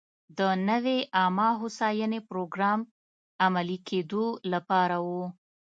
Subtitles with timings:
[0.37, 2.79] د نوې عامه هوساینې پروګرام
[3.45, 5.07] عملي کېدو لپاره و.